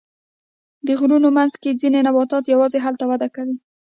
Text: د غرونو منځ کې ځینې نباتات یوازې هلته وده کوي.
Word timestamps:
د 0.85 0.87
غرونو 0.99 1.29
منځ 1.37 1.53
کې 1.61 1.77
ځینې 1.81 1.99
نباتات 2.07 2.43
یوازې 2.53 2.79
هلته 2.85 3.03
وده 3.11 3.27
کوي. 3.35 3.55